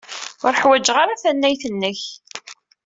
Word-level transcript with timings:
Ur 0.45 0.53
ḥwajeɣ 0.61 0.97
ara 1.03 1.21
tannayt-nnek. 1.23 2.01